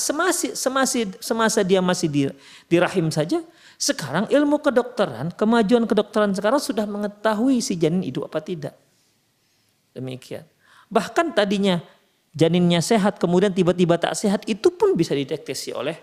Semasi, 0.00 0.56
semasi, 0.56 1.10
semasa 1.20 1.60
dia 1.60 1.84
masih 1.84 2.08
di, 2.08 2.22
di 2.70 2.76
rahim 2.80 3.12
saja, 3.12 3.44
sekarang 3.76 4.30
ilmu 4.30 4.62
kedokteran, 4.62 5.34
kemajuan 5.34 5.84
kedokteran 5.90 6.32
sekarang 6.32 6.62
sudah 6.62 6.86
mengetahui 6.86 7.58
si 7.58 7.74
janin 7.76 8.00
hidup 8.00 8.30
apa 8.30 8.38
tidak. 8.40 8.78
Demikian. 9.92 10.46
Bahkan 10.86 11.34
tadinya 11.36 11.82
janinnya 12.32 12.80
sehat, 12.80 13.20
kemudian 13.20 13.52
tiba-tiba 13.52 14.00
tak 14.00 14.16
sehat, 14.16 14.46
itu 14.48 14.72
pun 14.72 14.96
bisa 14.96 15.12
dideteksi 15.12 15.74
oleh 15.76 15.98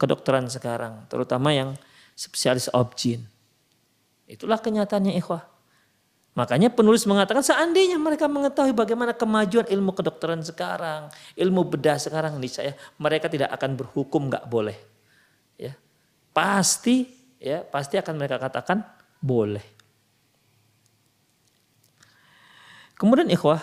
kedokteran 0.00 0.50
sekarang, 0.50 1.06
terutama 1.06 1.54
yang 1.54 1.78
spesialis 2.18 2.72
objin. 2.74 3.22
Itulah 4.24 4.58
kenyataannya 4.58 5.14
ikhwah. 5.20 5.53
Makanya 6.34 6.66
penulis 6.66 7.06
mengatakan 7.06 7.46
seandainya 7.46 7.94
mereka 7.94 8.26
mengetahui 8.26 8.74
bagaimana 8.74 9.14
kemajuan 9.14 9.70
ilmu 9.70 9.94
kedokteran 9.94 10.42
sekarang, 10.42 11.06
ilmu 11.38 11.62
bedah 11.70 11.94
sekarang, 11.94 12.42
ini 12.42 12.50
saya 12.50 12.74
mereka 12.98 13.30
tidak 13.30 13.54
akan 13.54 13.78
berhukum 13.78 14.26
nggak 14.26 14.50
boleh. 14.50 14.74
Ya, 15.54 15.78
pasti 16.34 17.06
ya 17.38 17.62
pasti 17.62 18.02
akan 18.02 18.18
mereka 18.18 18.42
katakan 18.42 18.82
boleh. 19.22 19.62
Kemudian 22.98 23.30
ikhwah 23.30 23.62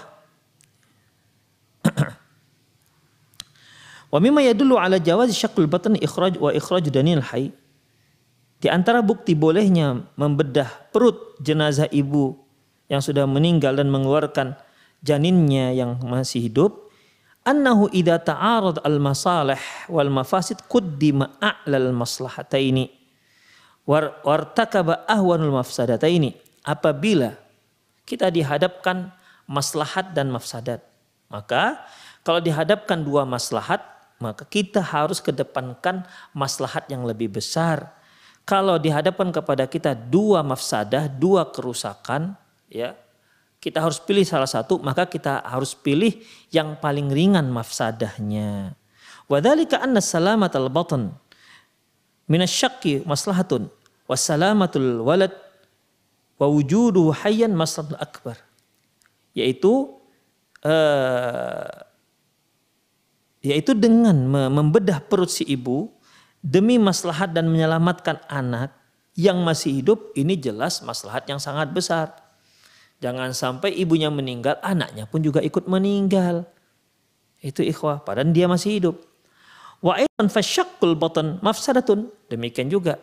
Wa 4.16 4.20
mimma 4.20 4.44
yadullu 4.48 4.80
ala 4.80 4.96
jawaz 5.00 5.32
syakul 5.36 5.68
batn 5.68 6.00
ikhraj 6.00 6.40
wa 6.40 6.52
ikhraj 6.56 6.88
danil 6.88 7.20
hayy 7.20 7.52
di 8.62 8.70
antara 8.70 9.02
bukti 9.02 9.34
bolehnya 9.34 10.06
membedah 10.14 10.70
perut 10.94 11.34
jenazah 11.42 11.90
ibu 11.90 12.41
yang 12.92 13.00
sudah 13.00 13.24
meninggal 13.24 13.80
dan 13.80 13.88
mengeluarkan 13.88 14.60
janinnya 15.00 15.72
yang 15.72 15.96
masih 16.04 16.44
hidup, 16.52 16.92
annahu 17.48 17.88
idza 17.96 18.20
ta'arad 18.20 18.84
al 18.84 19.00
masalih 19.00 19.62
wal 19.88 20.12
mafasid 20.12 20.60
quddima 20.68 21.40
a'lal 21.40 21.96
maslahataini 21.96 22.92
war 23.88 24.20
wartakaba 24.28 25.08
ahwanul 25.08 25.56
mafsadataini. 25.56 26.36
Apabila 26.68 27.34
kita 28.04 28.28
dihadapkan 28.28 29.10
maslahat 29.48 30.12
dan 30.12 30.30
mafsadat, 30.30 30.84
maka 31.32 31.80
kalau 32.22 32.44
dihadapkan 32.44 33.02
dua 33.02 33.26
maslahat, 33.26 33.82
maka 34.22 34.46
kita 34.46 34.84
harus 34.84 35.18
kedepankan 35.18 36.06
maslahat 36.36 36.86
yang 36.92 37.02
lebih 37.08 37.34
besar 37.40 37.98
kalau 38.46 38.78
dihadapkan 38.82 39.30
kepada 39.30 39.66
kita 39.70 39.94
dua 39.94 40.42
mafsadah, 40.42 41.08
dua 41.10 41.50
kerusakan, 41.50 42.36
ya 42.72 42.96
kita 43.62 43.78
harus 43.78 44.02
pilih 44.02 44.26
salah 44.26 44.50
satu, 44.50 44.82
maka 44.82 45.06
kita 45.06 45.46
harus 45.46 45.78
pilih 45.78 46.18
yang 46.50 46.82
paling 46.82 47.14
ringan 47.14 47.46
mafsadahnya. 47.54 48.74
Wadhalika 49.30 49.78
anna 49.78 50.02
salamat 50.02 50.50
al-batan 50.58 51.14
minasyakki 52.26 53.06
maslahatun 53.06 53.70
wassalamatul 54.10 55.06
walad 55.06 55.30
wa 56.42 56.50
wujudu 56.50 57.14
hayyan 57.22 57.54
maslahatul 57.54 58.02
akbar. 58.02 58.42
Yaitu 59.38 59.94
uh, 60.66 61.70
yaitu 63.46 63.78
dengan 63.78 64.18
membedah 64.50 65.06
perut 65.06 65.30
si 65.30 65.46
ibu 65.46 65.94
demi 66.42 66.82
maslahat 66.82 67.30
dan 67.30 67.46
menyelamatkan 67.46 68.18
anak 68.26 68.74
yang 69.14 69.38
masih 69.46 69.86
hidup 69.86 70.18
ini 70.18 70.34
jelas 70.34 70.82
maslahat 70.82 71.30
yang 71.30 71.38
sangat 71.38 71.70
besar. 71.70 72.21
Jangan 73.02 73.34
sampai 73.34 73.74
ibunya 73.74 74.14
meninggal, 74.14 74.62
anaknya 74.62 75.10
pun 75.10 75.26
juga 75.26 75.42
ikut 75.42 75.66
meninggal. 75.66 76.46
Itu 77.42 77.66
ikhwah, 77.66 78.06
padahal 78.06 78.30
dia 78.30 78.46
masih 78.46 78.78
hidup. 78.78 78.96
Wa 79.82 79.98
aidan 79.98 80.30
fasyaqqul 80.30 80.94
batan 80.94 81.42
mafsadatun. 81.42 82.14
Demikian 82.30 82.70
juga. 82.70 83.02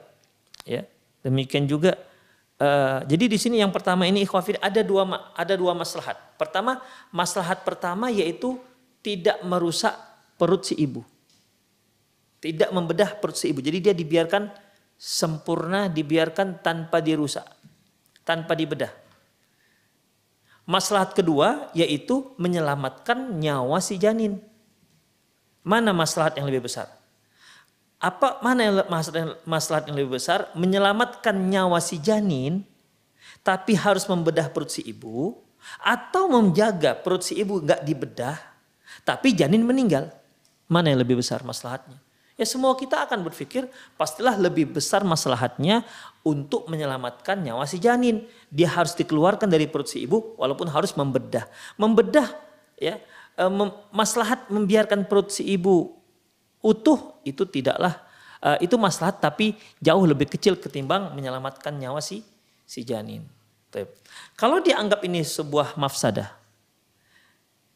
Ya. 0.62 0.86
Demikian 1.26 1.66
juga 1.66 1.98
uh, 2.62 3.02
jadi 3.06 3.24
di 3.26 3.38
sini 3.38 3.58
yang 3.58 3.74
pertama 3.74 4.06
ini 4.06 4.22
ikhwah 4.22 4.42
ada 4.62 4.82
dua 4.86 5.02
ada 5.34 5.54
dua 5.58 5.74
maslahat. 5.74 6.14
Pertama, 6.38 6.78
maslahat 7.10 7.66
pertama 7.66 8.10
yaitu 8.14 8.58
tidak 9.02 9.42
merusak 9.42 9.94
perut 10.38 10.62
si 10.62 10.78
ibu. 10.78 11.02
Tidak 12.38 12.70
membedah 12.70 13.18
perut 13.18 13.34
si 13.34 13.50
ibu. 13.50 13.58
Jadi 13.58 13.90
dia 13.90 13.94
dibiarkan 13.94 14.46
sempurna, 14.94 15.90
dibiarkan 15.90 16.62
tanpa 16.62 17.02
dirusak, 17.02 17.46
tanpa 18.22 18.54
dibedah. 18.54 19.07
Maslahat 20.68 21.16
kedua 21.16 21.72
yaitu 21.72 22.36
menyelamatkan 22.36 23.40
nyawa 23.40 23.80
si 23.80 23.96
janin. 23.96 24.36
Mana 25.64 25.96
maslahat 25.96 26.36
yang 26.36 26.44
lebih 26.44 26.68
besar? 26.68 26.92
Apa 27.96 28.44
mana 28.44 28.60
yang 28.68 28.74
maslahat 29.48 29.88
yang 29.88 29.96
lebih 29.96 30.20
besar? 30.20 30.52
Menyelamatkan 30.52 31.32
nyawa 31.32 31.80
si 31.80 31.96
janin 31.96 32.68
tapi 33.40 33.72
harus 33.80 34.04
membedah 34.04 34.52
perut 34.52 34.68
si 34.68 34.84
ibu 34.84 35.40
atau 35.80 36.28
menjaga 36.28 36.92
perut 37.00 37.24
si 37.24 37.40
ibu 37.40 37.64
nggak 37.64 37.88
dibedah 37.88 38.36
tapi 39.08 39.32
janin 39.32 39.64
meninggal. 39.64 40.12
Mana 40.68 40.92
yang 40.92 41.00
lebih 41.00 41.16
besar 41.16 41.40
maslahatnya? 41.48 41.96
Ya 42.38 42.46
semua 42.46 42.78
kita 42.78 43.02
akan 43.02 43.26
berpikir 43.26 43.66
pastilah 43.98 44.38
lebih 44.38 44.70
besar 44.70 45.02
maslahatnya 45.02 45.82
untuk 46.22 46.70
menyelamatkan 46.70 47.42
nyawa 47.42 47.66
si 47.66 47.82
janin. 47.82 48.22
Dia 48.48 48.70
harus 48.70 48.94
dikeluarkan 48.94 49.50
dari 49.50 49.66
perut 49.66 49.90
si 49.90 50.06
ibu 50.06 50.38
walaupun 50.38 50.70
harus 50.70 50.94
membedah. 50.94 51.50
Membedah 51.74 52.30
ya 52.78 53.02
e, 53.34 53.44
mem, 53.50 53.74
maslahat 53.90 54.46
membiarkan 54.46 55.10
perut 55.10 55.34
si 55.34 55.42
ibu 55.50 55.98
utuh 56.62 57.18
itu 57.26 57.42
tidaklah 57.42 57.98
e, 58.38 58.70
itu 58.70 58.78
maslahat 58.78 59.18
tapi 59.18 59.58
jauh 59.82 60.06
lebih 60.06 60.30
kecil 60.30 60.54
ketimbang 60.54 61.12
menyelamatkan 61.18 61.74
nyawa 61.74 61.98
si 61.98 62.22
si 62.62 62.86
janin. 62.86 63.26
Kalau 64.38 64.64
dianggap 64.64 65.04
ini 65.04 65.20
sebuah 65.20 65.76
mafsadah. 65.76 66.32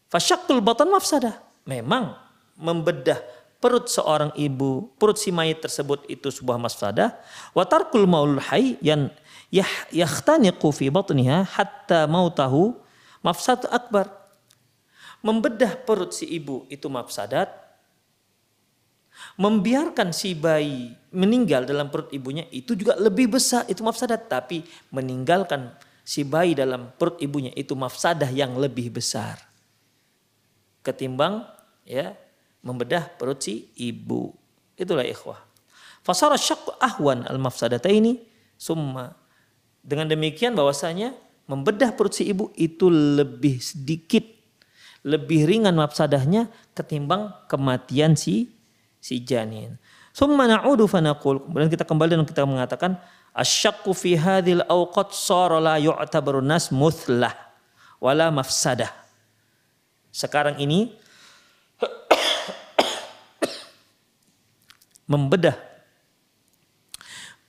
Fasyaktul 0.09 0.65
batan 0.65 0.89
mafsadah. 0.89 1.37
Memang 1.69 2.17
membedah 2.57 3.21
perut 3.63 3.87
seorang 3.87 4.35
ibu, 4.35 4.91
perut 4.99 5.15
si 5.15 5.31
mayit 5.31 5.63
tersebut 5.63 6.03
itu 6.11 6.35
sebuah 6.35 6.59
mafsadah. 6.59 7.15
Wa 7.55 7.63
tarkul 7.63 8.11
maulul 8.11 8.43
hayy 8.43 8.75
yah, 8.83 9.71
yahtaniqu 9.95 10.67
fi 10.75 10.91
batniha 10.91 11.47
hatta 11.47 12.11
mautahu 12.11 12.75
mafsad 13.23 13.63
akbar. 13.71 14.11
Membedah 15.23 15.79
perut 15.87 16.11
si 16.11 16.27
ibu 16.27 16.67
itu 16.67 16.91
mafsadat. 16.91 17.63
Membiarkan 19.39 20.11
si 20.11 20.35
bayi 20.35 20.99
meninggal 21.15 21.63
dalam 21.63 21.87
perut 21.95 22.11
ibunya 22.11 22.43
itu 22.51 22.75
juga 22.75 22.99
lebih 22.99 23.39
besar 23.39 23.63
itu 23.71 23.87
mafsadat. 23.87 24.27
Tapi 24.27 24.67
meninggalkan 24.91 25.71
si 26.03 26.27
bayi 26.27 26.59
dalam 26.59 26.91
perut 26.99 27.23
ibunya 27.23 27.55
itu 27.55 27.79
mafsadah 27.79 28.27
yang 28.35 28.59
lebih 28.59 28.91
besar. 28.91 29.39
Ketimbang 30.83 31.47
ya 31.87 32.19
membedah 32.63 33.11
perut 33.19 33.43
si 33.43 33.69
ibu. 33.77 34.33
Itulah 34.79 35.05
ikhwah. 35.05 35.39
Fasara 36.03 36.35
syak 36.35 36.79
ahwan 36.83 37.27
al 37.27 37.39
ini 37.91 38.23
summa. 38.59 39.15
Dengan 39.83 40.07
demikian 40.07 40.55
bahwasanya 40.55 41.15
membedah 41.51 41.95
perut 41.95 42.15
si 42.15 42.31
ibu 42.31 42.51
itu 42.55 42.87
lebih 42.91 43.59
sedikit 43.59 44.43
lebih 45.03 45.51
ringan 45.51 45.75
mafsadahnya 45.75 46.47
ketimbang 46.79 47.35
kematian 47.51 48.15
si 48.15 48.55
si 49.03 49.19
janin. 49.23 49.75
Summa 50.15 50.47
na'udu 50.47 50.87
fanaqul. 50.87 51.43
Kemudian 51.43 51.71
kita 51.71 51.83
kembali 51.83 52.23
dan 52.23 52.27
kita 52.27 52.47
mengatakan 52.47 52.95
asyakku 53.35 53.91
fi 53.97 54.15
hadhil 54.15 54.63
awqat 54.71 55.11
sara 55.11 55.59
la 55.59 55.77
yu'tabaru 55.83 56.39
nas 56.39 56.71
muthlah 56.71 57.35
wala 57.99 58.31
mafsadah. 58.31 58.91
Sekarang 60.15 60.61
ini 60.63 60.95
membedah 65.13 65.57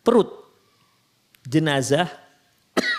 perut 0.03 0.27
jenazah 1.47 2.11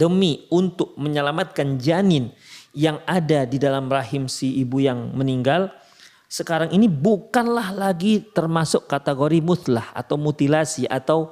demi 0.00 0.48
untuk 0.48 0.96
menyelamatkan 0.96 1.76
janin 1.76 2.32
yang 2.72 3.04
ada 3.04 3.44
di 3.44 3.60
dalam 3.60 3.92
rahim 3.92 4.24
si 4.24 4.56
ibu 4.64 4.80
yang 4.80 5.12
meninggal 5.12 5.68
sekarang 6.32 6.72
ini 6.72 6.88
bukanlah 6.88 7.76
lagi 7.76 8.24
termasuk 8.32 8.88
kategori 8.88 9.44
mutlah 9.44 9.92
atau 9.92 10.16
mutilasi 10.16 10.88
atau 10.88 11.28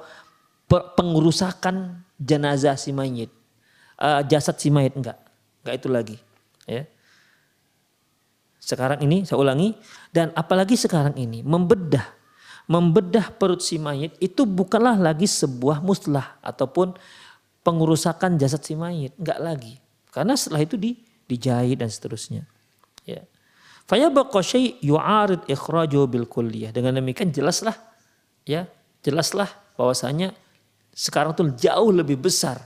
pengurusakan 0.69 2.05
jenazah 2.21 2.77
si 2.77 2.93
mayit. 2.93 3.33
Uh, 3.97 4.21
jasad 4.29 4.61
si 4.61 4.69
mayit 4.69 4.93
enggak. 4.93 5.17
Enggak 5.65 5.73
itu 5.81 5.87
lagi 5.89 6.17
ya 6.69 6.85
sekarang 8.61 9.01
ini 9.01 9.25
saya 9.25 9.41
ulangi 9.41 9.73
dan 10.13 10.29
apalagi 10.37 10.77
sekarang 10.77 11.17
ini 11.17 11.41
membedah 11.41 12.21
membedah 12.71 13.33
perut 13.35 13.59
si 13.59 13.81
mayit 13.81 14.15
itu 14.23 14.47
bukanlah 14.47 14.95
lagi 14.95 15.25
sebuah 15.25 15.83
muslah 15.83 16.39
ataupun 16.39 16.95
pengurusakan 17.61 18.39
jasad 18.39 18.61
si 18.63 18.73
mayit, 18.79 19.13
enggak 19.17 19.39
lagi. 19.43 19.73
Karena 20.11 20.39
setelah 20.39 20.63
itu 20.63 20.75
di, 20.75 20.97
dijahit 21.27 21.79
dan 21.79 21.91
seterusnya. 21.91 22.43
Ya. 23.03 23.23
Faya 23.87 24.07
syai' 24.39 24.79
yu'arid 24.79 25.45
ikhraju 25.51 26.07
bil 26.07 26.27
kulliyah. 26.27 26.71
Dengan 26.71 26.95
demikian 26.95 27.33
jelaslah 27.33 27.75
ya, 28.47 28.67
jelaslah 29.03 29.49
bahwasanya 29.75 30.31
sekarang 30.91 31.35
tuh 31.35 31.51
jauh 31.55 31.91
lebih 31.91 32.19
besar 32.19 32.59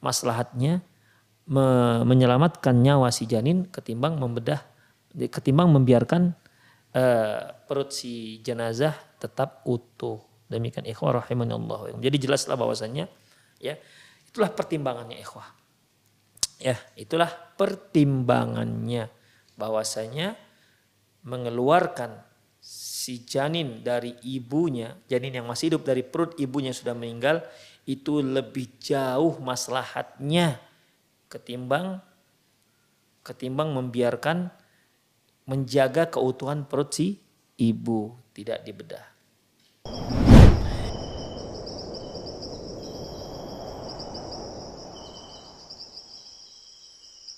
maslahatnya 0.00 0.80
me 1.44 2.00
menyelamatkan 2.08 2.72
nyawa 2.72 3.12
si 3.12 3.28
janin 3.28 3.68
ketimbang 3.68 4.16
membedah 4.16 4.64
ketimbang 5.16 5.70
membiarkan 5.74 6.34
uh, 6.94 7.40
perut 7.66 7.90
si 7.90 8.38
jenazah 8.42 8.94
tetap 9.18 9.62
utuh. 9.66 10.22
Demikian 10.50 10.86
ikhwah 10.86 11.22
rahimanallah. 11.22 11.94
Jadi 12.02 12.16
jelaslah 12.18 12.58
bahwasanya 12.58 13.06
ya 13.62 13.78
itulah 14.26 14.50
pertimbangannya 14.50 15.18
ikhwah. 15.18 15.46
Ya, 16.60 16.76
itulah 16.92 17.32
pertimbangannya 17.56 19.08
bahwasanya 19.56 20.36
mengeluarkan 21.24 22.20
si 22.60 23.24
janin 23.24 23.80
dari 23.80 24.12
ibunya, 24.28 24.92
janin 25.08 25.40
yang 25.40 25.48
masih 25.48 25.72
hidup 25.72 25.88
dari 25.88 26.04
perut 26.04 26.36
ibunya 26.36 26.76
sudah 26.76 26.92
meninggal 26.92 27.40
itu 27.88 28.20
lebih 28.20 28.76
jauh 28.76 29.40
maslahatnya 29.40 30.60
ketimbang 31.32 32.04
ketimbang 33.24 33.72
membiarkan 33.72 34.52
menjaga 35.50 36.06
keutuhan 36.06 36.62
perut 36.70 36.94
si 36.94 37.18
ibu 37.58 38.14
tidak 38.30 38.62
dibedah. 38.62 39.02